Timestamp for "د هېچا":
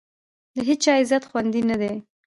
0.55-0.91